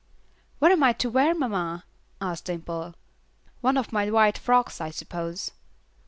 [0.57, 1.85] "What am I to wear, mamma?"
[2.19, 2.95] asked Dimple.
[3.59, 5.51] "One of my white frocks, I suppose."